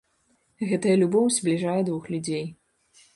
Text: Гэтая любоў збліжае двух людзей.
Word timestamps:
Гэтая 0.69 0.95
любоў 1.01 1.27
збліжае 1.35 1.75
двух 1.91 2.09
людзей. 2.15 2.43